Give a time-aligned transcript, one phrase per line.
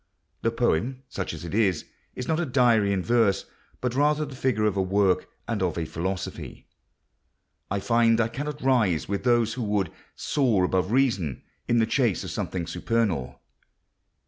[0.41, 3.45] The poem, such as it is, is not a diary in verse,
[3.81, 6.65] but rather the figure of a work and of a philosophy....
[7.69, 12.23] I find I cannot rise with those who would soar above reason in the chase
[12.23, 13.41] of something supernal.